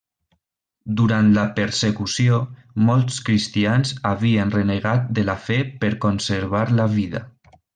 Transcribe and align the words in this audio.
Durant 1.01 1.27
la 1.35 1.43
persecució, 1.59 2.39
molts 2.87 3.19
cristians 3.27 3.93
havien 4.13 4.55
renegat 4.59 5.07
de 5.19 5.27
la 5.31 5.37
fe 5.47 5.59
per 5.85 5.93
conservar 6.07 6.65
la 6.83 6.89
vida. 6.99 7.23